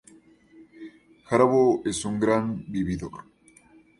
Jarabo 1.27 1.83
es 1.85 2.03
un 2.05 2.19
gran 2.19 2.65
vividor. 2.71 3.23